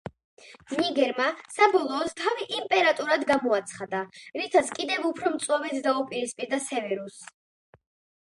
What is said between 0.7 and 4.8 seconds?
ნიგერმა, საბოლოოდ, თავი იმპერატორად გამოაცხადა, რითაც